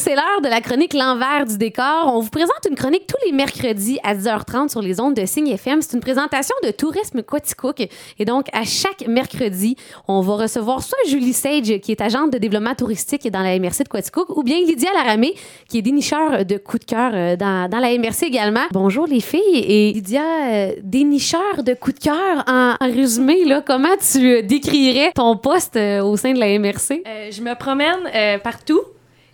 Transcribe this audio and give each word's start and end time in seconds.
C'est 0.00 0.14
l'heure 0.14 0.40
de 0.44 0.48
la 0.48 0.60
chronique 0.60 0.94
L'envers 0.94 1.44
du 1.44 1.58
décor. 1.58 2.12
On 2.14 2.20
vous 2.20 2.30
présente 2.30 2.66
une 2.70 2.76
chronique 2.76 3.08
tous 3.08 3.16
les 3.26 3.32
mercredis 3.32 3.98
à 4.04 4.14
10h30 4.14 4.68
sur 4.68 4.80
les 4.80 5.00
ondes 5.00 5.14
de 5.14 5.26
Signe 5.26 5.48
FM. 5.48 5.82
C'est 5.82 5.94
une 5.94 6.00
présentation 6.00 6.54
de 6.62 6.70
Tourisme 6.70 7.20
Quaticook. 7.24 7.80
Et 8.18 8.24
donc, 8.24 8.46
à 8.52 8.62
chaque 8.62 9.08
mercredi, 9.08 9.76
on 10.06 10.20
va 10.20 10.36
recevoir 10.36 10.84
soit 10.84 10.98
Julie 11.08 11.32
Sage, 11.32 11.80
qui 11.80 11.90
est 11.90 12.00
agente 12.00 12.32
de 12.32 12.38
développement 12.38 12.76
touristique 12.76 13.28
dans 13.28 13.42
la 13.42 13.58
MRC 13.58 13.82
de 13.82 13.88
Quaticook, 13.88 14.36
ou 14.36 14.44
bien 14.44 14.58
Lydia 14.60 14.88
Laramé, 14.94 15.34
qui 15.68 15.78
est 15.78 15.82
dénicheur 15.82 16.44
de 16.44 16.58
coups 16.58 16.86
de 16.86 16.90
cœur 16.90 17.10
euh, 17.12 17.36
dans, 17.36 17.68
la 17.68 17.98
MRC 17.98 18.22
également. 18.22 18.66
Bonjour 18.70 19.08
les 19.08 19.20
filles. 19.20 19.40
Et 19.52 19.92
Lydia, 19.92 20.22
euh, 20.22 20.72
dénicheur 20.80 21.64
de 21.64 21.74
coups 21.74 21.98
de 21.98 22.04
cœur, 22.04 22.44
en, 22.46 22.76
en, 22.80 22.86
résumé, 22.86 23.44
là, 23.44 23.64
comment 23.66 23.96
tu 23.96 24.36
euh, 24.36 24.42
décrirais 24.42 25.10
ton 25.16 25.36
poste 25.36 25.76
au 25.76 26.16
sein 26.16 26.34
de 26.34 26.38
la 26.38 26.56
MRC? 26.56 27.02
je 27.30 27.42
me 27.42 27.58
promène 27.58 28.40
partout 28.44 28.80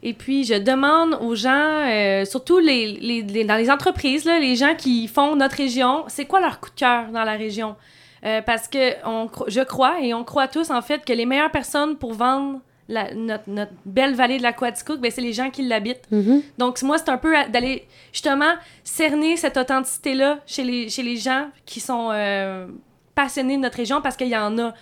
et 0.07 0.13
puis, 0.13 0.45
je 0.45 0.53
demande 0.53 1.17
aux 1.23 1.35
gens, 1.35 1.89
euh, 1.89 2.27
surtout 2.27 2.59
les, 2.59 2.93
les, 2.93 3.45
dans 3.45 3.57
les 3.57 3.71
entreprises, 3.71 4.27
là, 4.27 4.39
les 4.39 4.55
gens 4.55 4.75
qui 4.77 5.09
font 5.09 5.35
notre 5.35 5.57
région, 5.57 6.05
c'est 6.09 6.27
quoi 6.27 6.41
leur 6.41 6.61
coup 6.61 6.69
de 6.69 6.75
cœur 6.75 7.07
dans 7.11 7.25
la 7.25 7.33
région? 7.33 7.75
Euh, 8.27 8.43
parce 8.43 8.69
que 8.69 8.93
on, 9.07 9.31
je 9.49 9.63
crois, 9.63 10.03
et 10.03 10.13
on 10.13 10.23
croit 10.23 10.47
tous, 10.47 10.71
en 10.71 10.83
fait, 10.83 11.07
que 11.07 11.13
les 11.15 11.25
meilleures 11.25 11.51
personnes 11.51 11.97
pour 11.97 12.13
vendre 12.13 12.61
la, 12.87 13.15
notre, 13.15 13.49
notre, 13.49 13.73
belle 13.87 14.15
vallée 14.15 14.37
de 14.37 14.43
la 14.43 14.53
Quaticook, 14.53 15.01
ben, 15.01 15.11
c'est 15.11 15.23
les 15.23 15.33
gens 15.33 15.49
qui 15.49 15.63
l'habitent. 15.63 16.07
Mm-hmm. 16.13 16.43
Donc, 16.59 16.83
moi, 16.83 16.99
c'est 16.99 17.09
un 17.09 17.17
peu 17.17 17.33
d'aller 17.49 17.87
justement 18.13 18.53
cerner 18.85 19.39
cette 19.39 19.57
authenticité-là 19.57 20.41
chez 20.47 20.65
les, 20.65 20.91
chez 20.91 21.03
les 21.03 21.17
gens 21.17 21.47
qui 21.65 21.81
sont 21.81 22.11
euh, 22.13 22.67
passionnés 23.15 23.57
de 23.57 23.63
notre 23.63 23.79
région 23.79 24.03
parce 24.03 24.19
qu'il 24.19 24.29
y 24.29 24.37
en 24.37 24.59
a 24.59 24.75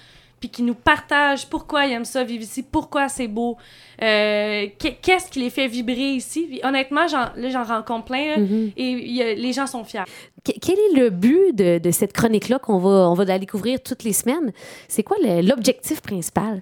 puis 0.43 0.51
qui 0.51 0.65
nous 0.65 0.75
partagent 0.75 1.47
pourquoi 1.47 1.87
ils 1.87 1.93
aiment 1.93 2.05
ça 2.05 2.25
vivre 2.25 2.43
ici, 2.43 2.65
pourquoi 2.65 3.09
c'est 3.09 3.29
beau, 3.29 3.57
euh, 4.03 4.67
qu'est-ce 4.77 5.31
qui 5.31 5.39
les 5.39 5.51
fait 5.51 5.69
vibrer 5.69 6.15
ici? 6.15 6.61
honnêtement, 6.65 7.07
là, 7.07 7.49
j'en 7.49 7.63
rencontre 7.63 8.07
plein 8.07 8.39
mm-hmm. 8.39 8.73
et 8.77 9.37
les 9.37 9.53
gens 9.53 9.69
sont 9.69 9.85
fiers. 9.85 10.03
quel 10.43 10.75
est 10.75 11.01
le 11.01 11.11
but 11.11 11.55
de, 11.55 11.79
de 11.79 11.91
cette 11.93 12.13
chronique-là 12.13 12.59
qu'on 12.59 12.79
va, 12.79 13.09
on 13.09 13.15
va 13.15 13.33
aller 13.33 13.47
couvrir 13.47 13.81
toutes 13.81 14.03
les 14.03 14.13
semaines? 14.13 14.53
C'est 14.89 15.05
quoi 15.05 15.17
l'objectif 15.23 16.01
principal? 16.01 16.61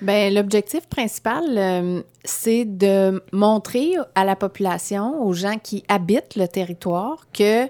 Ben, 0.00 0.32
l'objectif 0.32 0.86
principal, 0.86 1.44
euh, 1.48 2.02
c'est 2.22 2.64
de 2.64 3.20
montrer 3.32 3.94
à 4.14 4.24
la 4.24 4.36
population, 4.36 5.26
aux 5.26 5.32
gens 5.32 5.58
qui 5.60 5.82
habitent 5.88 6.36
le 6.36 6.46
territoire, 6.46 7.26
que 7.36 7.66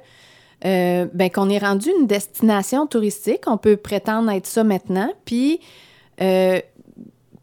euh, 0.64 1.06
ben, 1.14 1.30
qu'on 1.30 1.48
est 1.50 1.58
rendu 1.58 1.90
une 2.00 2.06
destination 2.06 2.86
touristique. 2.86 3.42
On 3.46 3.58
peut 3.58 3.76
prétendre 3.76 4.30
être 4.30 4.46
ça 4.46 4.64
maintenant. 4.64 5.12
Puis, 5.24 5.60
euh, 6.20 6.60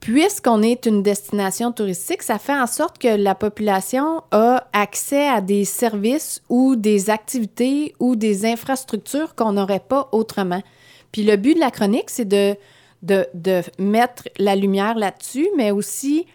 puisqu'on 0.02 0.62
est 0.62 0.86
une 0.86 1.02
destination 1.02 1.72
touristique, 1.72 2.24
ça 2.24 2.38
fait 2.40 2.54
en 2.54 2.68
sorte 2.68 2.98
que 2.98 3.08
la 3.08 3.34
population 3.34 4.22
a 4.32 4.68
accès 4.74 5.28
à 5.28 5.40
des 5.40 5.64
services 5.64 6.42
ou 6.50 6.76
des 6.76 7.10
activités 7.10 7.96
ou 8.00 8.16
des 8.16 8.46
infrastructures 8.46 9.34
qu'on 9.34 9.54
n'aurait 9.54 9.80
pas 9.80 10.10
autrement. 10.12 10.62
Puis 11.14 11.24
le 11.24 11.38
but 11.38 11.56
de 11.56 11.60
la 11.62 11.72
chronique, 11.72 12.10
c'est 12.10 12.26
de, 12.28 12.58
de, 13.02 13.26
de, 13.34 13.62
mettre 13.80 14.24
la 14.38 14.58
lumière 14.58 14.96
là-dessus, 14.96 15.48
mais 15.56 15.72
aussi 15.72 16.28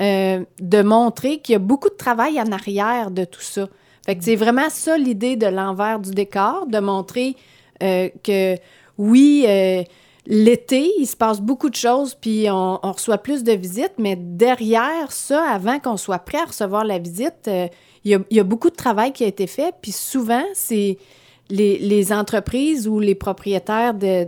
euh, 0.00 0.42
de 0.58 0.82
montrer 0.82 1.40
qu'il 1.40 1.52
y 1.52 1.56
a 1.56 1.58
beaucoup 1.58 1.90
de 1.90 1.94
travail 1.94 2.40
en 2.40 2.50
arrière 2.50 3.10
de 3.10 3.24
tout 3.24 3.42
ça. 3.42 3.68
Fait 4.04 4.16
que 4.16 4.24
c'est 4.24 4.36
vraiment 4.36 4.68
ça 4.68 4.98
l'idée 4.98 5.36
de 5.36 5.46
l'envers 5.46 6.00
du 6.00 6.10
décor, 6.10 6.66
de 6.66 6.78
montrer 6.78 7.36
euh, 7.82 8.08
que 8.22 8.56
oui, 8.98 9.44
euh, 9.48 9.82
l'été, 10.26 10.90
il 10.98 11.06
se 11.06 11.16
passe 11.16 11.40
beaucoup 11.40 11.70
de 11.70 11.74
choses, 11.74 12.14
puis 12.14 12.46
on, 12.50 12.78
reçoit 12.82 13.18
plus 13.18 13.42
de 13.42 13.52
visites, 13.52 13.94
mais 13.98 14.16
derrière 14.16 15.10
ça, 15.10 15.42
avant 15.50 15.78
qu'on 15.78 15.96
soit 15.96 16.18
prêt 16.18 16.38
à 16.38 16.46
recevoir 16.46 16.84
la 16.84 16.98
visite, 16.98 17.48
euh, 17.48 17.68
il 18.04 18.20
y, 18.30 18.40
a 18.40 18.44
beaucoup 18.44 18.70
de 18.70 18.74
travail 18.74 19.12
qui 19.12 19.22
a 19.22 19.28
été 19.28 19.46
fait, 19.46 19.72
puis 19.80 19.92
souvent, 19.92 20.42
c'est 20.54 20.98
les, 21.52 22.12
entreprises 22.12 22.88
ou 22.88 22.98
les 22.98 23.14
propriétaires 23.14 23.94
de, 23.94 24.26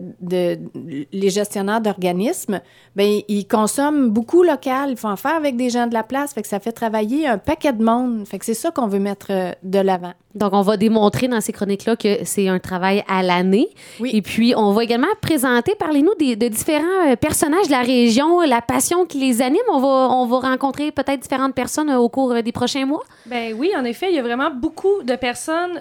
les 1.13 1.31
gestionnaires 1.31 1.81
d'organismes, 1.81 2.61
ben 2.97 3.21
ils 3.29 3.47
consomment 3.47 4.11
beaucoup 4.11 4.43
local, 4.43 4.91
ils 4.91 4.97
font 4.97 5.09
affaire 5.09 5.35
avec 5.35 5.57
des 5.57 5.71
gens 5.71 5.87
de 5.87 5.95
la 5.95 6.03
place, 6.03 6.35
fait 6.35 6.43
que 6.43 6.49
ça 6.49 6.61
fait 6.61 6.73
travailler 6.73 7.27
un 7.27 7.39
paquet 7.39 7.73
de 7.73 7.83
monde. 7.83 8.27
Fait 8.27 8.39
que 8.39 8.45
c'est 8.45 8.55
ça 8.55 8.71
qu'on 8.71 8.89
veut 8.89 8.99
mettre 8.99 9.29
euh, 9.31 9.53
de 9.63 9.79
l'avant. 9.79 10.13
Donc, 10.35 10.53
on 10.53 10.63
va 10.63 10.77
démontrer 10.77 11.29
dans 11.29 11.41
ces 11.41 11.53
chroniques-là 11.53 11.97
que 11.97 12.25
c'est 12.25 12.49
un 12.49 12.59
travail 12.59 13.05
à 13.09 13.23
l'année. 13.23 13.69
Oui. 14.01 14.11
Et 14.15 14.23
puis, 14.23 14.55
on 14.57 14.73
va 14.73 14.85
également 14.85 15.07
présenter, 15.21 15.75
parlez-nous 15.79 16.15
de 16.15 16.49
différents 16.49 17.09
euh, 17.09 17.17
personnages 17.17 17.67
de 17.67 17.73
la 17.73 17.83
région, 17.83 18.41
la 18.41 18.61
passion 18.61 19.07
qui 19.07 19.19
les 19.19 19.43
anime. 19.43 19.61
On 19.71 19.81
va, 19.81 20.09
on 20.11 20.27
va 20.27 20.49
rencontrer 20.49 20.91
peut-être 20.93 21.21
différentes 21.21 21.55
personnes 21.55 21.91
euh, 21.91 21.99
au 21.99 22.09
cours 22.09 22.35
des 22.43 22.53
prochains 22.53 22.87
mois. 22.87 23.03
Ben 23.27 23.55
oui, 23.57 23.73
en 23.77 23.85
effet, 23.85 24.07
il 24.11 24.17
y 24.17 24.19
a 24.19 24.23
vraiment 24.23 24.51
beaucoup 24.51 25.03
de 25.03 25.17
personnes 25.17 25.81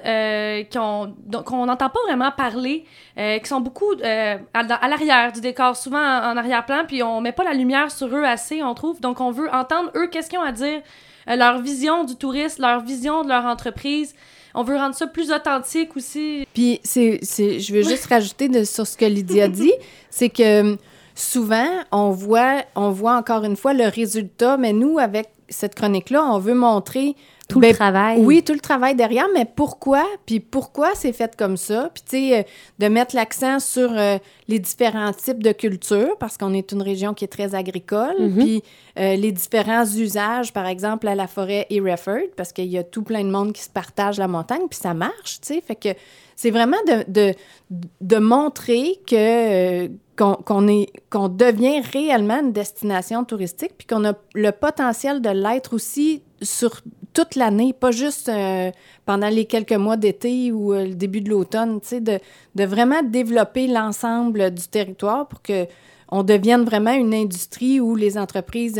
qu'on 0.72 1.66
n'entend 1.66 1.90
pas 1.90 2.00
vraiment 2.08 2.31
parler, 2.31 2.85
euh, 3.18 3.40
qui 3.40 3.47
sont 3.47 3.62
beaucoup 3.62 3.94
euh, 3.94 4.38
à, 4.53 4.88
l'arrière 4.88 5.31
du 5.31 5.41
décor, 5.41 5.75
souvent 5.75 6.00
en, 6.00 6.35
arrière-plan, 6.38 6.84
puis 6.88 7.03
on 7.03 7.22
met 7.22 7.31
pas 7.31 7.44
la 7.44 7.53
lumière 7.53 7.91
sur 7.91 8.08
eux 8.08 8.24
assez, 8.24 8.64
on 8.64 8.74
trouve. 8.74 9.00
Donc, 9.02 9.22
on 9.22 9.31
veut 9.31 9.50
entendre 9.53 9.91
eux, 9.96 10.08
qu'est-ce 10.08 10.30
qu'ils 10.30 10.40
ont 10.40 10.44
à 10.44 10.52
dire, 10.52 10.81
euh, 11.30 11.35
leur 11.35 11.59
vision 11.59 12.03
du 12.03 12.16
tourisme, 12.16 12.62
leur 12.62 12.81
vision 12.81 13.24
de 13.24 13.30
leur 13.30 13.46
entreprise. 13.46 14.16
On 14.53 14.64
veut 14.64 14.75
rendre 14.75 14.96
ça 14.96 15.08
plus 15.08 15.31
authentique 15.31 15.96
aussi. 15.96 16.47
Puis, 16.53 16.80
c'est, 16.84 17.19
je 17.24 17.74
veux 17.74 17.81
juste 17.81 18.06
rajouter 18.06 18.50
de, 18.50 18.64
sur 18.64 18.86
ce 18.86 18.97
que 18.97 19.06
Lydia 19.06 19.47
dit, 19.47 19.74
c'est 20.09 20.30
que 20.30 20.78
souvent, 21.16 21.68
on 21.91 22.12
voit, 22.12 22.64
on 22.75 22.91
voit 22.91 23.18
encore 23.18 23.44
une 23.44 23.56
fois 23.56 23.74
le 23.74 23.88
résultat, 23.88 24.58
mais 24.58 24.74
nous, 24.74 25.00
avec 25.00 25.30
cette 25.50 25.75
chronique-là, 25.75 26.24
on 26.24 26.40
veut 26.40 26.53
montrer 26.53 27.16
tout 27.50 27.59
le 27.59 27.68
ben, 27.68 27.76
travail. 27.76 28.20
Oui, 28.20 28.42
tout 28.42 28.54
le 28.54 28.59
travail 28.59 28.96
derrière, 28.96 29.28
mais 29.34 29.46
pourquoi? 29.46 30.06
Puis 30.26 30.40
pourquoi 30.40 30.96
c'est 30.96 31.12
fait 31.12 31.36
comme 31.36 31.58
ça? 31.58 31.90
Puis, 31.94 32.04
tu 32.04 32.18
sais, 32.18 32.40
euh, 32.40 32.44
de 32.80 32.88
mettre 32.88 33.16
l'accent 33.16 33.59
sur 33.59 33.92
euh, 33.92 34.18
les 34.48 34.59
différents 34.59 35.12
types 35.12 35.44
de 35.44 35.52
cultures, 35.52 36.18
parce 36.20 36.38
qu'on 36.38 36.53
est 36.53 36.72
une 36.72 36.82
région 36.82 37.14
qui 37.14 37.26
est 37.26 37.30
très 37.30 37.53
agricole, 37.53 38.16
mm-hmm. 38.18 38.38
puis 38.38 38.64
euh, 38.98 39.16
les 39.16 39.32
différents 39.32 39.86
usages, 39.86 40.53
par 40.53 40.68
exemple, 40.68 41.08
à 41.08 41.16
la 41.16 41.28
forêt 41.28 41.68
Hereford, 41.70 42.30
parce 42.38 42.53
qu'il 42.53 42.68
y 42.68 42.78
a 42.78 42.84
tout 42.84 43.03
plein 43.03 43.24
de 43.24 43.30
monde 43.30 43.52
qui 43.52 43.62
se 43.62 43.70
partage 43.70 44.18
la 44.18 44.28
montagne, 44.28 44.68
puis 44.70 44.80
ça 44.80 44.94
marche, 44.94 45.42
tu 45.42 45.56
sais. 45.56 45.62
Fait 45.62 45.76
que 45.76 45.90
c'est 46.36 46.52
vraiment 46.52 46.78
de, 46.88 47.03
de, 47.12 47.34
de, 48.02 48.18
montrer 48.18 49.00
que 49.06 49.88
qu'on 50.16 50.68
est 50.68 50.88
qu'on 51.09 51.30
devient 51.30 51.82
réellement 51.82 52.40
une 52.42 52.52
destination 52.52 53.24
touristique 53.24 53.74
puis 53.78 53.88
qu'on 53.88 54.03
a 54.06 54.14
le 54.34 54.52
potentiel 54.52 55.22
de 55.22 55.30
l'être 55.30 55.74
aussi 55.74 56.24
sur 56.42 56.82
toute 57.13 57.35
l'année, 57.35 57.74
pas 57.74 57.91
juste 57.91 58.29
euh, 58.29 58.72
pendant 59.06 59.29
les 59.29 59.46
quelques 59.46 59.74
mois 59.74 59.97
d'été 59.97 60.51
ou 60.51 60.74
euh, 60.74 60.88
le 60.88 60.96
début 60.96 61.22
de 61.22 61.29
l'automne, 61.29 61.79
de, 61.91 62.19
de, 62.56 62.63
vraiment 62.66 63.03
développer 63.03 63.68
l'ensemble 63.68 64.51
du 64.51 64.68
territoire 64.68 65.28
pour 65.28 65.41
que 65.41 65.66
on 66.09 66.23
devienne 66.23 66.63
vraiment 66.63 66.94
une 66.94 67.13
industrie 67.13 67.79
où 67.79 67.96
les 67.96 68.18
entreprises 68.18 68.79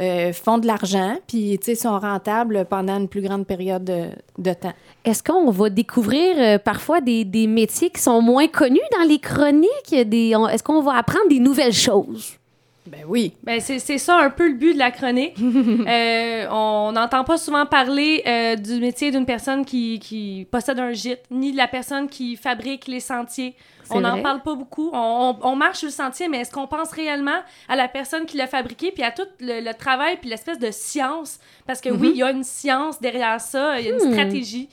euh, 0.00 0.32
font 0.32 0.58
de 0.58 0.66
l'argent, 0.66 1.16
puis 1.28 1.60
sont 1.76 1.98
rentables 1.98 2.64
pendant 2.68 2.98
une 2.98 3.08
plus 3.08 3.22
grande 3.22 3.46
période 3.46 3.84
de, 3.84 4.52
temps. 4.54 4.72
Est-ce 5.04 5.22
qu'on 5.22 5.50
va 5.50 5.70
découvrir 5.70 6.58
parfois 6.60 7.00
des, 7.00 7.46
métiers 7.46 7.90
qui 7.90 8.00
sont 8.02 8.20
moins 8.20 8.48
connus 8.48 8.80
dans 8.98 9.06
les 9.06 9.20
chroniques? 9.20 9.92
Est-ce 9.92 10.62
qu'on 10.62 10.82
va 10.82 10.96
apprendre 10.96 11.28
des 11.28 11.38
nouvelles 11.38 11.72
choses? 11.72 12.40
Ben 12.86 13.04
oui. 13.06 13.34
Ben 13.42 13.60
c'est 13.60 13.98
ça 13.98 14.18
un 14.18 14.30
peu 14.30 14.48
le 14.48 14.54
but 14.54 14.74
de 14.74 14.78
la 14.78 14.90
chronique. 14.90 15.36
euh, 15.40 16.46
on 16.50 16.92
n'entend 16.92 17.24
pas 17.24 17.36
souvent 17.36 17.66
parler 17.66 18.22
euh, 18.26 18.56
du 18.56 18.80
métier 18.80 19.10
d'une 19.10 19.26
personne 19.26 19.64
qui, 19.64 19.98
qui, 20.00 20.46
possède 20.50 20.78
un 20.78 20.92
gîte, 20.92 21.24
ni 21.30 21.52
de 21.52 21.56
la 21.56 21.68
personne 21.68 22.08
qui 22.08 22.36
fabrique 22.36 22.86
les 22.86 23.00
sentiers. 23.00 23.54
On 23.92 24.00
n'en 24.00 24.22
parle 24.22 24.40
pas 24.42 24.54
beaucoup. 24.54 24.90
On, 24.92 25.36
on, 25.42 25.56
marche 25.56 25.78
sur 25.78 25.88
le 25.88 25.92
sentier, 25.92 26.28
mais 26.28 26.38
est-ce 26.38 26.52
qu'on 26.52 26.68
pense 26.68 26.92
réellement 26.92 27.40
à 27.68 27.74
la 27.74 27.88
personne 27.88 28.24
qui 28.24 28.36
l'a 28.36 28.46
fabriqué, 28.46 28.92
puis 28.92 29.02
à 29.02 29.10
tout 29.10 29.26
le, 29.40 29.72
travail, 29.72 30.16
puis 30.16 30.30
l'espèce 30.30 30.60
de 30.60 30.70
science? 30.70 31.40
Parce 31.66 31.80
que 31.80 31.88
oui, 31.88 32.10
mm-hmm. 32.10 32.12
il 32.12 32.16
y 32.16 32.22
a 32.22 32.30
une 32.30 32.44
science 32.44 33.00
derrière 33.00 33.40
ça, 33.40 33.80
il 33.80 33.86
y 33.86 33.90
a 33.90 33.94
une 33.94 34.08
hmm. 34.08 34.12
stratégie. 34.12 34.68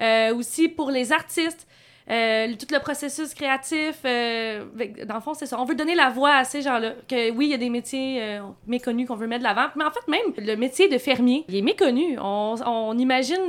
Euh, 0.00 0.34
aussi 0.34 0.68
pour 0.68 0.90
les 0.90 1.12
artistes. 1.12 1.66
Euh, 2.12 2.48
tout 2.58 2.66
le 2.70 2.78
processus 2.78 3.32
créatif, 3.32 4.00
euh, 4.04 4.64
dans 5.06 5.14
le 5.14 5.20
fond, 5.20 5.32
c'est 5.32 5.46
ça. 5.46 5.58
On 5.58 5.64
veut 5.64 5.74
donner 5.74 5.94
la 5.94 6.10
voix 6.10 6.34
à 6.34 6.44
ces 6.44 6.60
gens-là. 6.60 6.92
Que 7.08 7.30
oui, 7.30 7.46
il 7.46 7.50
y 7.50 7.54
a 7.54 7.58
des 7.58 7.70
métiers 7.70 8.22
euh, 8.22 8.40
méconnus 8.66 9.08
qu'on 9.08 9.16
veut 9.16 9.26
mettre 9.26 9.40
de 9.40 9.48
l'avant. 9.48 9.68
Mais 9.76 9.84
en 9.84 9.90
fait, 9.90 10.06
même 10.08 10.34
le 10.36 10.54
métier 10.56 10.88
de 10.88 10.98
fermier, 10.98 11.44
il 11.48 11.56
est 11.56 11.62
méconnu. 11.62 12.18
On, 12.20 12.98
imagine 12.98 13.46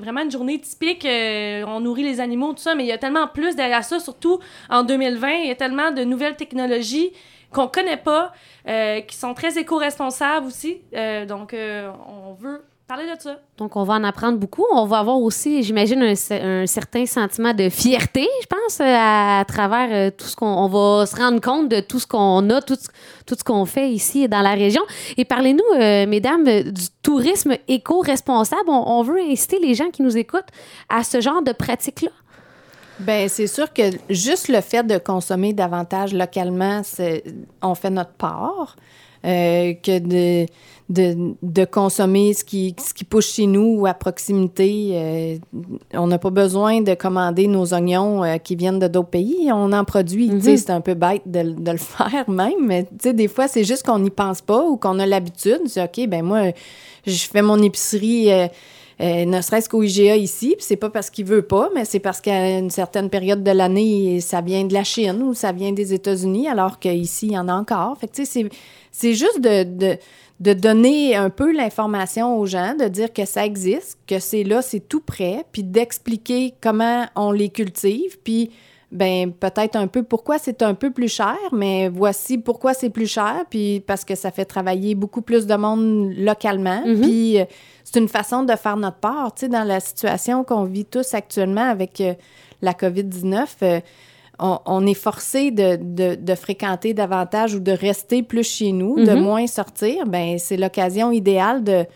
vraiment 0.00 0.22
une 0.22 0.30
journée 0.30 0.60
typique, 0.60 1.06
on 1.06 1.80
nourrit 1.80 2.04
les 2.04 2.20
animaux, 2.20 2.52
tout 2.52 2.62
ça, 2.62 2.74
mais 2.74 2.84
il 2.84 2.86
y 2.86 2.92
a 2.92 2.98
tellement 2.98 3.26
plus 3.26 3.56
derrière 3.56 3.82
ça, 3.82 3.98
surtout 3.98 4.38
en 4.70 4.84
2020. 4.84 5.28
Il 5.42 5.48
y 5.48 5.50
a 5.50 5.56
tellement 5.56 5.90
de 5.90 6.04
nouvelles 6.04 6.36
technologies 6.36 7.12
qu'on 7.50 7.66
connaît 7.66 7.96
pas, 7.96 8.32
qui 8.64 9.16
sont 9.16 9.34
très 9.34 9.58
éco-responsables 9.58 10.46
aussi. 10.46 10.82
donc, 11.26 11.54
on 11.54 12.32
veut 12.34 12.62
parler 12.86 13.04
de 13.04 13.20
ça. 13.20 13.40
Donc, 13.58 13.74
on 13.76 13.82
va 13.82 13.94
en 13.94 14.04
apprendre 14.04 14.38
beaucoup. 14.38 14.64
On 14.72 14.86
va 14.86 14.98
avoir 14.98 15.18
aussi, 15.18 15.62
j'imagine, 15.62 16.02
un, 16.02 16.66
certain 16.66 17.04
sentiment 17.06 17.52
de 17.52 17.68
fierté, 17.68 18.28
je 18.42 18.46
pense, 18.46 18.80
à, 18.80 19.44
travers 19.46 19.88
euh, 19.90 20.10
tout 20.16 20.26
ce 20.26 20.36
qu'on 20.36 20.46
on 20.46 20.68
va 20.68 21.06
se 21.06 21.16
rendre 21.16 21.40
compte 21.40 21.68
de 21.68 21.80
tout 21.80 21.98
ce 21.98 22.06
qu'on 22.06 22.48
a, 22.50 22.62
tout, 22.62 22.76
tout 23.26 23.34
ce 23.36 23.42
qu'on 23.42 23.64
fait 23.64 23.90
ici 23.90 24.28
dans 24.28 24.40
la 24.40 24.54
région. 24.54 24.82
Et 25.16 25.24
parlez-nous, 25.24 25.80
euh, 25.80 26.06
mesdames, 26.06 26.44
du 26.44 26.86
tourisme 27.02 27.56
éco-responsable. 27.66 28.68
On, 28.68 29.02
veut 29.02 29.20
inciter 29.20 29.58
les 29.58 29.74
gens 29.74 29.90
qui 29.90 30.02
nous 30.02 30.16
écoutent 30.16 30.50
à 30.88 31.02
ce 31.02 31.20
genre 31.20 31.42
de 31.42 31.52
pratique-là. 31.52 32.10
Bien, 33.00 33.26
c'est 33.28 33.46
sûr 33.46 33.72
que 33.72 33.82
juste 34.08 34.48
le 34.48 34.60
fait 34.60 34.84
de 34.84 34.96
consommer 34.96 35.52
davantage 35.52 36.14
localement, 36.14 36.80
on 37.62 37.74
fait 37.74 37.90
notre 37.90 38.12
part. 38.12 38.76
Euh, 39.26 39.74
que 39.82 39.98
de, 39.98 40.46
de, 40.88 41.34
de, 41.42 41.64
consommer 41.64 42.32
ce 42.32 42.44
qui, 42.44 42.76
ce 42.78 42.94
qui 42.94 43.02
pousse 43.02 43.34
chez 43.34 43.46
nous 43.46 43.80
ou 43.80 43.86
à 43.86 43.94
proximité. 43.94 44.90
Euh, 44.92 45.36
on 45.94 46.06
n'a 46.06 46.18
pas 46.18 46.30
besoin 46.30 46.80
de 46.80 46.94
commander 46.94 47.48
nos 47.48 47.74
oignons 47.74 48.22
euh, 48.22 48.36
qui 48.36 48.54
viennent 48.54 48.78
de 48.78 48.86
d'autres 48.86 49.08
pays. 49.08 49.50
On 49.52 49.72
en 49.72 49.84
produit. 49.84 50.30
mm-hmm. 50.30 50.56
C'est 50.56 50.70
un 50.70 50.80
peu 50.80 50.94
bête 50.94 51.22
de, 51.26 51.42
de, 51.42 51.70
le 51.72 51.76
faire 51.78 52.30
même, 52.30 52.66
mais 52.66 52.86
des 53.04 53.26
fois, 53.26 53.48
c'est 53.48 53.64
juste 53.64 53.84
qu'on 53.84 53.98
n'y 53.98 54.10
pense 54.10 54.42
pas 54.42 54.64
ou 54.64 54.76
qu'on 54.76 55.00
a 55.00 55.06
l'habitude. 55.06 55.62
C'est 55.66 55.82
OK, 55.82 56.08
ben 56.08 56.24
moi, 56.24 56.52
je 57.04 57.26
fais 57.26 57.42
mon 57.42 57.60
épicerie. 57.60 58.30
Ne 58.98 59.40
serait-ce 59.40 59.68
qu'au 59.68 59.82
IGA 59.82 60.16
ici, 60.16 60.54
puis 60.56 60.64
c'est 60.66 60.76
pas 60.76 60.90
parce 60.90 61.10
qu'il 61.10 61.26
veut 61.26 61.42
pas, 61.42 61.68
mais 61.74 61.84
c'est 61.84 62.00
parce 62.00 62.20
qu'à 62.20 62.58
une 62.58 62.70
certaine 62.70 63.10
période 63.10 63.42
de 63.42 63.50
l'année, 63.50 64.20
ça 64.20 64.40
vient 64.40 64.64
de 64.64 64.72
la 64.72 64.84
Chine 64.84 65.22
ou 65.22 65.34
ça 65.34 65.52
vient 65.52 65.72
des 65.72 65.92
États-Unis, 65.92 66.48
alors 66.48 66.78
qu'ici, 66.78 67.26
il 67.26 67.32
y 67.32 67.38
en 67.38 67.48
a 67.48 67.54
encore. 67.54 67.98
Fait 67.98 68.08
que, 68.08 68.14
tu 68.14 68.24
sais, 68.24 68.48
c'est 68.90 69.14
juste 69.14 69.40
de, 69.40 69.98
de, 70.40 70.52
donner 70.54 71.14
un 71.14 71.28
peu 71.28 71.52
l'information 71.52 72.38
aux 72.38 72.46
gens, 72.46 72.74
de 72.74 72.88
dire 72.88 73.12
que 73.12 73.26
ça 73.26 73.44
existe, 73.44 73.98
que 74.06 74.18
c'est 74.18 74.44
là, 74.44 74.62
c'est 74.62 74.80
tout 74.80 75.00
prêt, 75.00 75.44
puis 75.52 75.62
d'expliquer 75.62 76.54
comment 76.62 77.04
on 77.14 77.32
les 77.32 77.50
cultive, 77.50 78.18
puis 78.24 78.50
ben 78.92 79.32
peut-être 79.32 79.76
un 79.76 79.88
peu 79.88 80.04
pourquoi 80.04 80.38
c'est 80.38 80.62
un 80.62 80.74
peu 80.74 80.90
plus 80.90 81.12
cher, 81.12 81.36
mais 81.52 81.88
voici 81.88 82.38
pourquoi 82.38 82.72
c'est 82.72 82.88
plus 82.88 83.10
cher, 83.10 83.44
puis 83.50 83.80
parce 83.80 84.04
que 84.04 84.14
ça 84.14 84.30
fait 84.30 84.44
travailler 84.44 84.94
beaucoup 84.94 85.22
plus 85.22 85.46
de 85.46 85.54
monde 85.54 86.14
localement, 86.16 86.82
mm-hmm. 86.86 87.00
puis 87.00 87.40
euh, 87.40 87.44
c'est 87.86 88.00
une 88.00 88.08
façon 88.08 88.42
de 88.42 88.56
faire 88.56 88.76
notre 88.76 88.96
part, 88.96 89.32
tu 89.32 89.42
sais, 89.42 89.48
dans 89.48 89.62
la 89.62 89.78
situation 89.78 90.42
qu'on 90.42 90.64
vit 90.64 90.84
tous 90.84 91.14
actuellement 91.14 91.70
avec 91.70 92.00
euh, 92.00 92.14
la 92.60 92.72
COVID-19 92.72 93.82
on, 94.38 94.86
est 94.86 94.94
forcé 94.94 95.50
de, 95.50 96.34
fréquenter 96.34 96.92
davantage 96.92 97.54
ou 97.54 97.60
de 97.60 97.72
rester 97.72 98.22
plus 98.22 98.46
chez 98.46 98.72
nous, 98.72 98.96
de 98.96 99.12
mhm. 99.12 99.22
moins 99.22 99.46
sortir, 99.46 100.06
ben 100.06 100.38
c'est 100.38 100.58
l'occasion 100.58 101.10
idéale 101.10 101.64
de 101.64 101.86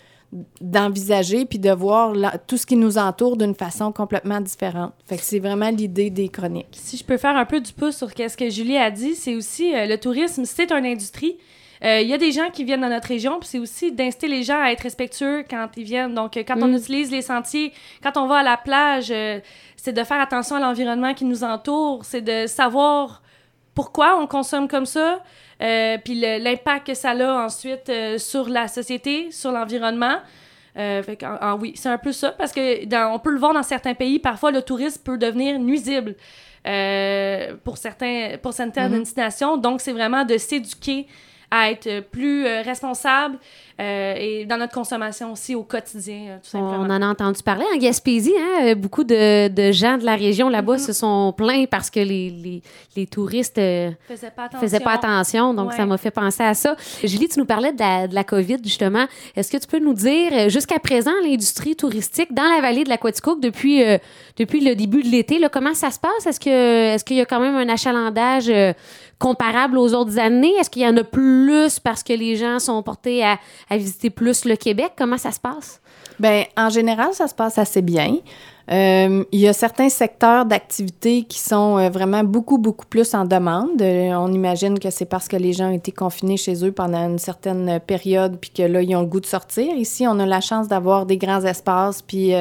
d'envisager 0.60 1.44
puis 1.44 1.58
de 1.58 1.72
voir 1.72 2.14
tout 2.46 2.56
ce 2.56 2.64
qui 2.64 2.76
nous 2.76 2.98
entoure 2.98 3.36
d'une 3.36 3.56
façon 3.56 3.90
complètement 3.90 4.40
différente. 4.40 4.92
Fait 5.04 5.16
que 5.16 5.24
c'est 5.24 5.40
vraiment 5.40 5.70
l'idée 5.70 6.08
des 6.08 6.28
chroniques. 6.28 6.78
Si 6.80 6.96
je 6.96 7.02
peux 7.02 7.16
faire 7.16 7.36
un 7.36 7.44
peu 7.44 7.60
du 7.60 7.72
pouce 7.72 7.96
sur 7.96 8.10
ce 8.10 8.36
que 8.36 8.48
Julie 8.48 8.76
a 8.76 8.92
dit, 8.92 9.16
c'est 9.16 9.34
aussi 9.34 9.74
euh, 9.74 9.86
le 9.86 9.98
tourisme, 9.98 10.44
c'est 10.44 10.70
une 10.70 10.86
industrie. 10.86 11.36
Euh, 11.82 12.00
il 12.00 12.08
y 12.08 12.14
a 12.14 12.18
des 12.18 12.32
gens 12.32 12.50
qui 12.50 12.64
viennent 12.64 12.82
dans 12.82 12.88
notre 12.88 13.08
région, 13.08 13.38
puis 13.40 13.48
c'est 13.48 13.58
aussi 13.58 13.90
d'inciter 13.90 14.28
les 14.28 14.42
gens 14.42 14.60
à 14.60 14.70
être 14.70 14.82
respectueux 14.82 15.44
quand 15.48 15.68
ils 15.76 15.84
viennent. 15.84 16.14
Donc, 16.14 16.36
euh, 16.36 16.42
quand 16.46 16.60
on 16.62 16.68
mm. 16.68 16.76
utilise 16.76 17.10
les 17.10 17.22
sentiers, 17.22 17.72
quand 18.02 18.16
on 18.16 18.26
va 18.26 18.36
à 18.36 18.42
la 18.42 18.56
plage, 18.56 19.12
c'est 19.76 19.92
de 19.92 20.04
faire 20.04 20.20
attention 20.20 20.56
à 20.56 20.60
l'environnement 20.60 21.14
qui 21.14 21.24
nous 21.24 21.42
entoure, 21.42 22.04
c'est 22.04 22.20
de 22.20 22.46
savoir 22.46 23.22
pourquoi 23.74 24.20
on 24.20 24.26
consomme 24.26 24.68
comme 24.68 24.86
ça, 24.86 25.22
euh, 25.62 25.98
puis 26.02 26.14
l'impact 26.14 26.88
que 26.88 26.94
ça 26.94 27.10
a 27.10 27.44
ensuite 27.44 27.88
euh, 27.88 28.18
sur 28.18 28.48
la 28.48 28.68
société, 28.68 29.30
sur 29.30 29.52
l'environnement. 29.52 30.18
Euh, 30.76 31.02
oui, 31.58 31.72
c'est 31.76 31.88
un 31.88 31.98
peu 31.98 32.12
ça, 32.12 32.32
parce 32.32 32.52
que 32.52 33.12
on 33.12 33.18
peut 33.18 33.30
le 33.30 33.38
voir 33.38 33.52
dans 33.52 33.62
certains 33.62 33.94
pays, 33.94 34.18
parfois 34.18 34.50
le 34.50 34.62
tourisme 34.62 35.02
peut 35.02 35.18
devenir 35.18 35.58
nuisible 35.58 36.14
pour, 37.64 37.76
certains, 37.76 38.36
pour 38.42 38.52
certaines 38.52 38.92
mm-hmm. 38.92 38.98
destinations. 38.98 39.56
Donc, 39.56 39.80
c'est 39.80 39.92
vraiment 39.92 40.24
de 40.24 40.36
s'éduquer 40.38 41.06
à 41.50 41.70
être 41.70 42.00
plus 42.10 42.44
responsable, 42.44 43.38
euh, 43.80 44.14
et 44.18 44.44
dans 44.44 44.58
notre 44.58 44.74
consommation 44.74 45.32
aussi 45.32 45.54
au 45.54 45.62
quotidien, 45.62 46.20
euh, 46.28 46.36
tout 46.42 46.50
simplement. 46.50 46.82
On 46.82 46.90
en 46.90 47.00
a 47.00 47.06
entendu 47.06 47.42
parler 47.42 47.64
en 47.74 47.78
Gaspésie. 47.78 48.34
Hein? 48.38 48.66
Euh, 48.66 48.74
beaucoup 48.74 49.04
de, 49.04 49.48
de, 49.48 49.72
gens 49.72 49.96
de 49.96 50.04
la 50.04 50.16
région 50.16 50.50
là-bas 50.50 50.76
mm-hmm. 50.76 50.86
se 50.86 50.92
sont 50.92 51.32
plaints 51.34 51.64
parce 51.64 51.88
que 51.88 52.00
les, 52.00 52.28
les, 52.28 52.62
les 52.94 53.06
touristes 53.06 53.56
ne 53.56 53.92
faisaient 54.06 54.30
pas 54.30 54.44
attention. 54.44 54.60
Faisaient 54.60 54.80
pas 54.80 54.92
attention 54.92 55.54
donc, 55.54 55.72
ça 55.72 55.86
m'a 55.86 55.96
fait 55.96 56.10
penser 56.10 56.42
à 56.42 56.52
ça. 56.52 56.76
Julie, 57.02 57.28
tu 57.28 57.38
nous 57.38 57.46
parlais 57.46 57.72
de 57.72 57.78
la, 57.78 58.06
de 58.06 58.14
la 58.14 58.24
COVID, 58.24 58.58
justement. 58.62 59.06
Est-ce 59.34 59.50
que 59.50 59.56
tu 59.56 59.66
peux 59.66 59.78
nous 59.78 59.94
dire, 59.94 60.50
jusqu'à 60.50 60.78
présent, 60.78 61.12
l'industrie 61.22 61.74
touristique 61.74 62.34
dans 62.34 62.54
la 62.54 62.60
vallée 62.60 62.84
de 62.84 62.90
la 62.90 62.98
Quaticook, 62.98 63.40
depuis, 63.40 63.82
depuis 64.36 64.60
le 64.60 64.74
début 64.74 65.02
de 65.02 65.08
l'été, 65.08 65.40
comment 65.50 65.72
ça 65.72 65.90
se 65.90 65.98
passe? 65.98 66.26
Est-ce 66.26 66.38
qu'il 66.38 66.52
est 66.52 67.02
qu'il 67.02 67.16
y 67.16 67.20
a 67.22 67.24
quand 67.24 67.40
même 67.40 67.56
un 67.56 67.68
achalandage 67.72 68.52
comparable 69.20 69.78
aux 69.78 69.94
autres 69.94 70.18
années? 70.18 70.54
Est-ce 70.58 70.70
qu'il 70.70 70.82
y 70.82 70.86
en 70.86 70.96
a 70.96 71.04
plus 71.04 71.78
parce 71.78 72.02
que 72.02 72.12
les 72.12 72.34
gens 72.34 72.58
sont 72.58 72.82
portés 72.82 73.22
à, 73.22 73.38
visiter 73.70 74.10
plus 74.10 74.44
le 74.44 74.56
Québec? 74.56 74.92
Comment 74.98 75.18
ça 75.18 75.30
se 75.30 75.38
passe? 75.38 75.80
Bien, 76.18 76.44
en 76.56 76.70
général, 76.70 77.10
ça 77.12 77.28
se 77.28 77.34
passe 77.34 77.58
assez 77.58 77.82
bien. 77.82 78.16
Euh, 78.70 79.24
il 79.32 79.40
y 79.40 79.48
a 79.48 79.52
certains 79.52 79.88
secteurs 79.88 80.44
d'activité 80.44 81.22
qui 81.22 81.38
sont 81.38 81.78
euh, 81.78 81.90
vraiment 81.90 82.24
beaucoup, 82.24 82.56
beaucoup 82.56 82.86
plus 82.86 83.14
en 83.14 83.24
demande. 83.24 83.80
Euh, 83.82 84.12
on 84.14 84.32
imagine 84.32 84.78
que 84.78 84.90
c'est 84.90 85.06
parce 85.06 85.28
que 85.28 85.36
les 85.36 85.52
gens 85.52 85.70
ont 85.70 85.74
été 85.74 85.92
confinés 85.92 86.36
chez 86.36 86.64
eux 86.64 86.72
pendant 86.72 87.08
une 87.08 87.18
certaine 87.18 87.80
période, 87.80 88.38
puis 88.40 88.50
que 88.50 88.62
là, 88.62 88.82
ils 88.82 88.94
ont 88.94 89.00
le 89.00 89.06
goût 89.06 89.20
de 89.20 89.26
sortir. 89.26 89.74
Ici, 89.76 90.06
on 90.06 90.18
a 90.18 90.26
la 90.26 90.40
chance 90.40 90.68
d'avoir 90.68 91.04
des 91.04 91.16
grands 91.16 91.44
espaces, 91.44 92.00
puis 92.02 92.32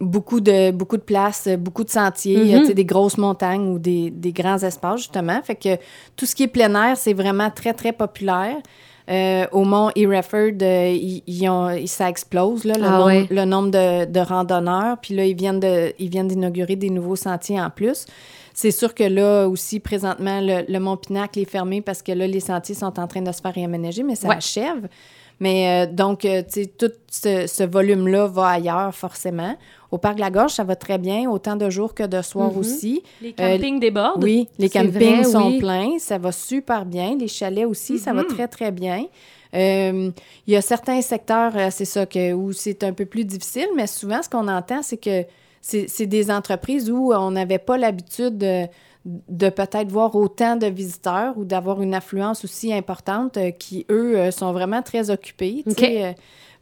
beaucoup 0.00 0.40
de, 0.40 0.70
beaucoup 0.70 0.96
de 0.96 1.02
places, 1.02 1.48
beaucoup 1.58 1.84
de 1.84 1.90
sentiers, 1.90 2.56
mm-hmm. 2.56 2.74
des 2.74 2.84
grosses 2.84 3.18
montagnes 3.18 3.72
ou 3.72 3.78
des, 3.78 4.10
des, 4.10 4.32
grands 4.32 4.58
espaces, 4.58 4.98
justement. 4.98 5.40
Fait 5.42 5.54
que 5.54 5.76
tout 6.16 6.26
ce 6.26 6.34
qui 6.34 6.44
est 6.44 6.48
plein 6.48 6.74
air, 6.74 6.96
c'est 6.96 7.14
vraiment 7.14 7.50
très, 7.50 7.72
très 7.72 7.92
populaire. 7.92 8.56
Euh, 9.10 9.46
au 9.50 9.64
mont 9.64 9.90
Hereford, 9.96 10.62
euh, 10.62 11.86
ça 11.86 12.08
explose, 12.08 12.64
là, 12.64 12.74
le, 12.78 12.84
ah 12.84 12.98
nombre, 12.98 13.26
le, 13.30 13.44
nombre, 13.44 13.70
de, 13.70 14.20
randonneurs. 14.20 14.98
Puis 14.98 15.14
là, 15.14 15.24
ils 15.24 15.36
viennent, 15.36 15.60
de, 15.60 15.92
ils 15.98 16.08
viennent 16.08 16.28
d'inaugurer 16.28 16.76
des 16.76 16.90
nouveaux 16.90 17.16
sentiers 17.16 17.60
en 17.60 17.70
plus. 17.70 18.06
C'est 18.54 18.70
sûr 18.70 18.94
que 18.94 19.04
là 19.04 19.48
aussi, 19.48 19.80
présentement, 19.80 20.40
le, 20.42 20.78
mont 20.78 20.96
Pinacle 20.96 21.40
est 21.40 21.50
fermé 21.50 21.80
parce 21.80 22.02
que 22.02 22.12
là, 22.12 22.26
les 22.26 22.40
sentiers 22.40 22.74
sont 22.74 22.98
en 23.00 23.06
train 23.06 23.22
de 23.22 23.32
se 23.32 23.40
faire 23.40 23.54
réaménager, 23.54 24.02
mais 24.02 24.14
ça 24.14 24.30
achève. 24.30 24.88
Mais 25.40 25.86
euh, 25.86 25.92
donc, 25.92 26.20
tu 26.20 26.28
sais, 26.48 26.66
tout 26.66 26.92
ce, 27.10 27.46
ce 27.46 27.62
volume-là 27.64 28.26
va 28.26 28.48
ailleurs, 28.48 28.94
forcément. 28.94 29.56
Au 29.90 29.98
Parc 29.98 30.16
de 30.16 30.20
la 30.20 30.30
Gorge, 30.30 30.52
ça 30.52 30.64
va 30.64 30.74
très 30.74 30.96
bien, 30.96 31.28
autant 31.30 31.54
de 31.54 31.68
jours 31.68 31.94
que 31.94 32.04
de 32.04 32.22
soirs 32.22 32.52
mhm. 32.52 32.58
aussi. 32.58 33.02
Les 33.20 33.32
campings 33.32 33.78
débordent. 33.78 34.24
Oui, 34.24 34.48
les 34.58 34.70
campings 34.70 35.24
sont 35.24 35.58
pleins, 35.58 35.98
ça 35.98 36.16
va 36.16 36.32
super 36.32 36.86
bien. 36.86 37.16
Les 37.16 37.28
chalets 37.28 37.66
aussi, 37.66 37.98
ça 37.98 38.12
va 38.12 38.22
mhm. 38.22 38.28
très, 38.28 38.48
très 38.48 38.70
bien. 38.70 39.04
Euh, 39.54 40.10
il 40.46 40.52
y 40.52 40.56
a 40.56 40.62
certains 40.62 41.02
secteurs, 41.02 41.52
euh, 41.56 41.68
c'est 41.70 41.84
ça, 41.84 42.06
que, 42.06 42.32
où 42.32 42.52
c'est 42.52 42.84
un 42.84 42.92
peu 42.92 43.04
plus 43.04 43.24
difficile, 43.24 43.68
mais 43.76 43.86
souvent, 43.86 44.22
ce 44.22 44.30
qu'on 44.30 44.48
entend, 44.48 44.82
c'est 44.82 44.96
que 44.96 45.24
c'est 45.60 46.06
des 46.06 46.30
entreprises 46.30 46.90
où 46.90 47.12
on 47.12 47.30
n'avait 47.30 47.58
pas 47.58 47.76
l'habitude 47.76 48.38
de, 48.38 48.66
de 49.04 49.48
peut-être 49.48 49.90
voir 49.90 50.14
autant 50.14 50.56
de 50.56 50.66
visiteurs 50.66 51.36
ou 51.36 51.44
d'avoir 51.44 51.82
une 51.82 51.94
affluence 51.94 52.44
aussi 52.44 52.72
importante 52.72 53.36
euh, 53.36 53.50
qui, 53.50 53.84
eux, 53.90 54.30
sont 54.30 54.52
vraiment 54.52 54.82
très 54.82 55.10
occupés. 55.10 55.64
Okay. 55.66 56.14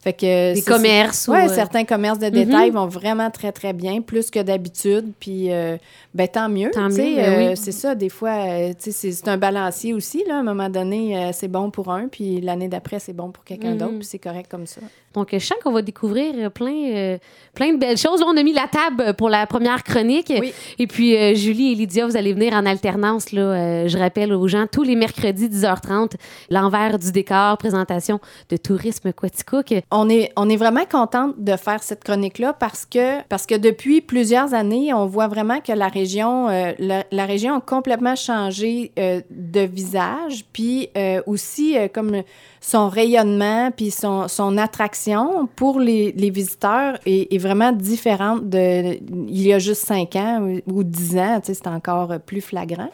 Fait 0.03 0.15
que 0.15 0.55
des 0.55 0.63
commerces. 0.63 1.29
Oui, 1.29 1.41
euh, 1.41 1.49
certains 1.49 1.85
commerces 1.85 2.19
de 2.19 2.31
détail 2.31 2.71
mhm. 2.71 2.77
vont 2.77 2.87
vraiment 2.87 3.31
très, 3.31 3.53
très 3.53 3.75
bien, 3.75 4.01
plus 4.01 4.31
que 4.31 4.41
d'habitude. 4.41 5.13
Puis, 5.21 5.53
euh, 5.53 5.77
ben, 6.15 6.27
tant 6.27 6.49
mieux. 6.49 6.71
Tant 6.71 6.89
mieux, 6.89 7.17
ben 7.17 7.51
euh, 7.51 7.55
C'est 7.55 7.73
ça, 7.73 7.95
des 7.95 8.09
fois, 8.09 8.33
c'est 8.79 9.29
un 9.29 9.37
balancier 9.37 9.93
aussi. 9.93 10.25
Là, 10.27 10.37
à 10.37 10.39
un 10.39 10.43
moment 10.43 10.71
donné, 10.71 11.31
c'est 11.35 11.49
bon 11.49 11.71
pour 11.71 11.93
un, 11.93 12.09
puis 12.09 12.41
l'année 12.41 12.69
d'après, 12.69 12.99
c'est 12.99 13.13
bon 13.13 13.31
pour 13.31 13.45
quelqu'un 13.45 13.75
d'autre, 13.75 13.93
mhm. 13.93 13.99
puis 13.99 14.09
c'est 14.09 14.19
correct 14.19 14.51
comme 14.51 14.67
ça. 14.67 14.81
Donc, 15.13 15.31
je 15.33 15.39
sens 15.39 15.59
qu'on 15.63 15.73
va 15.73 15.83
découvrir 15.83 16.53
plein, 16.53 17.19
plein 17.53 17.73
de 17.73 17.79
belles 17.79 17.99
choses. 17.99 18.21
Là, 18.21 18.27
on 18.29 18.37
a 18.37 18.43
mis 18.43 18.53
la 18.53 18.69
table 18.69 19.15
pour 19.15 19.29
la 19.29 19.45
première 19.47 19.83
chronique. 19.83 20.33
Et 20.79 20.87
puis, 20.87 21.37
Julie 21.37 21.73
et 21.73 21.75
Lydia, 21.75 22.07
vous 22.07 22.17
allez 22.17 22.33
venir 22.33 22.55
en 22.55 22.65
alternance. 22.65 23.33
Là, 23.33 23.87
je 23.87 23.99
rappelle 23.99 24.33
aux 24.33 24.49
gens, 24.49 24.67
tous 24.71 24.85
les 24.85 24.97
mercredis, 24.97 25.49
10h30, 25.49 26.13
l'envers 26.49 26.99
du 26.99 27.13
décor, 27.13 27.59
présentation 27.59 28.21
de 28.49 28.57
tourisme 28.57 29.13
Quaticook 29.13 29.75
on 29.93 30.09
est, 30.09 30.33
on 30.37 30.49
est 30.49 30.57
vraiment 30.57 30.85
contente 30.85 31.35
de 31.39 31.57
faire 31.57 31.83
cette 31.83 32.05
chronique-là 32.05 32.53
parce 32.53 32.87
que, 32.87 33.23
parce 33.25 33.45
que 33.45 33.57
depuis 33.57 34.01
plusieurs 34.01 34.55
années, 34.55 34.95
on 34.95 35.07
voit 35.07 35.27
vraiment 35.27 35.61
que 35.61 35.73
la 35.73 35.89
région, 35.89 36.49
euh, 36.49 36.73
la, 36.79 37.27
région 37.27 37.57
a 37.57 37.61
complètement 37.61 38.15
changé 38.15 38.93
euh, 38.99 39.21
de 39.31 39.61
visage, 39.61 40.45
puis 40.53 40.91
euh, 40.97 41.23
aussi 41.27 41.77
comme 41.93 42.23
son 42.61 42.89
rayonnement, 42.89 43.71
puis 43.73 43.91
son, 43.91 44.29
son 44.29 44.59
attraction 44.59 45.49
pour 45.57 45.81
les, 45.81 46.13
les 46.13 46.31
visiteurs 46.31 46.99
est, 47.05 47.33
est, 47.35 47.39
vraiment 47.39 47.73
différente 47.73 48.49
de 48.49 48.95
il 48.95 49.43
y 49.43 49.53
a 49.53 49.59
juste 49.59 49.85
cinq 49.85 50.15
ans 50.15 50.57
ou 50.67 50.85
dix 50.85 51.17
ans, 51.19 51.41
c'est 51.43 51.67
encore 51.67 52.21
plus 52.21 52.41
flagrant. 52.41 52.91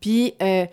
Puis 0.00 0.34
euh, 0.42 0.66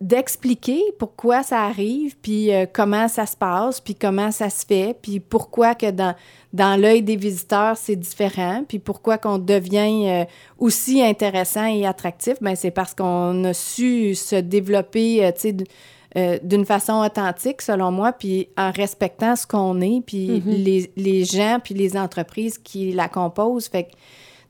d'expliquer 0.00 0.80
pourquoi 0.98 1.42
ça 1.42 1.62
arrive, 1.62 2.16
puis 2.22 2.52
euh, 2.52 2.66
comment 2.72 3.08
ça 3.08 3.26
se 3.26 3.36
passe, 3.36 3.80
puis 3.80 3.94
comment 3.94 4.30
ça 4.30 4.48
se 4.50 4.64
fait, 4.64 4.96
puis 5.00 5.18
pourquoi 5.20 5.74
que 5.74 5.90
dans, 5.90 6.14
dans 6.52 6.80
l'œil 6.80 7.02
des 7.02 7.16
visiteurs, 7.16 7.76
c'est 7.76 7.96
différent, 7.96 8.64
puis 8.68 8.78
pourquoi 8.78 9.18
qu'on 9.18 9.38
devient 9.38 10.08
euh, 10.08 10.24
aussi 10.58 11.02
intéressant 11.02 11.66
et 11.66 11.86
attractif, 11.86 12.34
ben 12.40 12.54
c'est 12.54 12.70
parce 12.70 12.94
qu'on 12.94 13.42
a 13.44 13.52
su 13.52 14.14
se 14.14 14.36
développer, 14.36 15.32
tu 15.40 15.40
sais, 15.40 16.40
d'une 16.44 16.64
façon 16.64 17.04
authentique, 17.04 17.60
selon 17.60 17.90
moi, 17.90 18.12
puis 18.12 18.48
en 18.56 18.70
respectant 18.70 19.34
ce 19.34 19.48
qu'on 19.48 19.80
est, 19.80 20.00
puis 20.06 20.28
Mhm. 20.28 20.42
les, 20.46 20.92
les 20.96 21.24
gens, 21.24 21.58
puis 21.62 21.74
les 21.74 21.96
entreprises 21.96 22.56
qui 22.58 22.92
la 22.92 23.08
composent. 23.08 23.66
Fait 23.66 23.84
que, 23.84 23.90
tu 23.90 23.96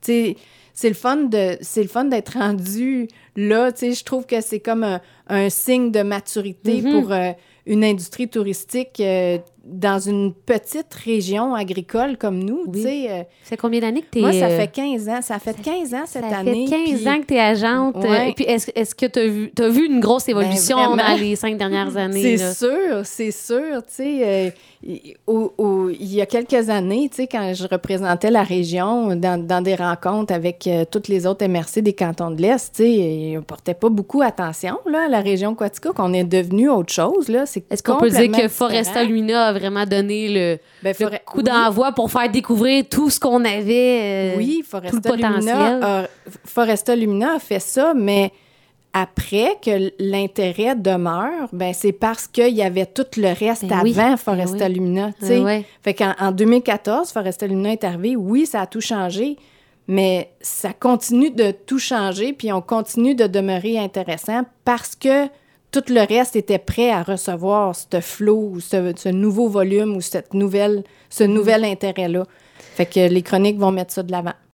sais, 0.02 0.36
c'est 0.74 0.88
le 0.88 0.94
fun 0.94 1.16
de 1.16 1.56
c'est 1.60 1.82
le 1.82 1.88
fun 1.88 2.04
d'être 2.04 2.36
rendu 2.38 3.08
là 3.36 3.72
tu 3.72 3.78
sais 3.80 3.92
je 3.92 4.04
trouve 4.04 4.26
que 4.26 4.40
c'est 4.40 4.60
comme 4.60 4.82
un, 4.84 5.00
un 5.28 5.48
signe 5.48 5.90
de 5.92 6.02
maturité 6.02 6.82
Mhm. 6.82 6.92
pour 7.00 7.12
euh, 7.12 7.30
une 7.66 7.82
industrie 7.84 8.28
touristique 8.28 9.00
euh, 9.00 9.38
dans 9.66 9.98
une 9.98 10.32
petite 10.34 10.92
région 10.94 11.54
agricole 11.54 12.16
comme 12.18 12.38
nous 12.42 12.64
Oui. 12.66 12.72
tu 12.74 12.82
sais 12.82 13.06
euh, 13.10 13.18
Ça 13.42 13.50
fait 13.50 13.56
combien 13.56 13.80
d'années 13.80 14.02
que 14.02 14.06
tu 14.12 14.18
es. 14.18 14.22
moi 14.22 14.32
ça 14.32 14.48
fait 14.48 14.68
15 14.70 15.08
ans 15.08 15.20
ça 15.22 15.38
fait 15.38 15.52
ça 15.56 15.62
15 15.62 15.94
ans 15.94 16.02
cette 16.06 16.24
ça 16.28 16.36
année 16.38 16.66
fait 16.66 16.76
15 16.86 16.98
puis- 17.00 17.08
ans 17.08 17.20
que 17.20 17.26
tu 17.26 17.34
es 17.34 17.40
agente. 17.40 17.96
Ouais. 17.96 18.28
Euh, 18.30 18.32
Puis 18.36 18.44
est-ce 18.44 18.70
est-ce 18.74 18.94
que 18.94 19.06
tu 19.06 19.18
as 19.18 19.26
vu, 19.26 19.52
vu 19.70 19.86
une 19.86 20.00
grosse 20.00 20.28
évolution 20.28 20.76
vraiment. 20.76 20.96
dans 20.96 21.16
les 21.18 21.36
cinq 21.36 21.56
dernières 21.56 21.96
années? 21.96 22.36
C'est 22.36 22.52
sûr, 22.54 23.00
c'est 23.04 23.30
sûr. 23.30 23.82
Tu 23.86 23.94
sais, 23.94 24.20
euh, 24.22 24.50
il- 24.82 25.16
y 26.00 26.20
a 26.20 26.26
quelques 26.26 26.68
années, 26.70 27.08
tu 27.10 27.16
sais, 27.16 27.26
quand 27.26 27.52
je 27.54 27.66
représentais 27.66 28.30
la 28.30 28.42
région 28.42 29.16
dans, 29.16 29.42
dans 29.44 29.60
des 29.62 29.74
rencontres 29.74 30.32
avec 30.32 30.66
euh, 30.66 30.84
toutes 30.90 31.08
les 31.08 31.26
autres 31.26 31.46
MRC 31.46 31.80
des 31.82 31.92
cantons 31.92 32.30
de 32.30 32.40
l'Est, 32.42 32.74
tu 32.76 32.82
sais, 32.84 33.34
on 33.38 33.42
portait 33.42 33.74
pas 33.74 33.88
beaucoup 33.88 34.22
attention 34.22 34.78
là, 34.86 35.06
à 35.06 35.08
la 35.08 35.20
région 35.20 35.54
Quaticook. 35.54 35.94
On 35.98 36.12
est 36.12 36.24
devenu 36.24 36.68
autre 36.68 36.92
chose. 36.92 37.28
là. 37.28 37.44
Est-ce 37.70 37.82
qu'on 37.82 37.96
peut 37.96 38.10
dire 38.10 38.30
que 38.30 38.48
Foresta 38.48 39.04
différent. 39.04 39.08
Lumina 39.54 39.58
vraiment 39.70 39.86
donné 39.86 40.28
le, 40.28 40.58
Ben, 40.82 40.94
le 40.98 41.18
coup 41.24 41.38
oui. 41.38 41.44
d'envoi 41.44 41.92
pour 41.92 42.10
faire 42.10 42.30
découvrir 42.30 42.84
tout 42.88 43.10
ce 43.10 43.18
qu'on 43.20 43.44
avait? 43.44 44.34
euh, 44.34 44.36
Oui, 44.36 44.60
tout 44.62 44.70
Foresta 44.70 44.96
le 44.96 45.16
potentiel. 45.16 45.40
Lumina, 45.56 45.98
a, 46.02 46.06
Foresta 46.44 46.96
Lumina 46.96 47.34
a 47.34 47.38
fait 47.38 47.60
ça, 47.60 47.92
mais 47.94 48.30
après 48.92 49.56
que 49.60 49.90
l'intérêt 49.98 50.76
demeure, 50.76 51.48
ben 51.52 51.72
c'est 51.74 51.92
parce 51.92 52.28
qu'il 52.28 52.54
y 52.54 52.62
avait 52.62 52.86
tout 52.86 53.06
le 53.16 53.32
reste 53.36 53.64
Ben 53.66 53.78
avant 53.78 54.10
ben 54.10 54.16
Foresta 54.16 54.66
oui. 54.66 54.74
Lumina. 54.74 55.10
Ouais, 55.20 55.40
ouais. 55.40 55.64
Fait 55.82 55.94
qu'en 55.94 56.14
en 56.20 56.30
2014, 56.30 57.10
Foresta 57.10 57.46
Lumina 57.46 57.72
est 57.72 57.82
arrivé. 57.84 58.14
Oui, 58.14 58.46
ça 58.46 58.60
a 58.60 58.66
tout 58.66 58.80
changé, 58.80 59.36
mais 59.88 60.30
ça 60.40 60.72
continue 60.72 61.30
de 61.30 61.50
tout 61.50 61.80
changer, 61.80 62.32
puis 62.34 62.52
on 62.52 62.60
continue 62.62 63.16
de 63.16 63.26
demeurer 63.26 63.78
intéressant 63.78 64.42
parce 64.64 64.94
que 64.94 65.26
tout 65.74 65.92
le 65.92 66.06
reste 66.06 66.36
était 66.36 66.58
prêt 66.60 66.90
à 66.90 67.02
recevoir 67.02 67.74
ce 67.74 68.00
flot, 68.00 68.60
ce, 68.60 68.92
ce 68.96 69.08
nouveau 69.08 69.48
volume 69.48 69.96
ou 69.96 70.00
ce 70.00 71.24
nouvel 71.24 71.64
intérêt-là. 71.64 72.24
Fait 72.76 72.86
que 72.86 73.08
les 73.08 73.22
chroniques 73.22 73.58
vont 73.58 73.72
mettre 73.72 73.92
ça 73.92 74.04
de 74.04 74.12
l'avant. 74.12 74.34